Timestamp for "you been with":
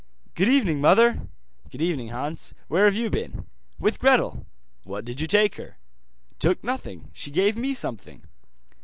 2.95-3.99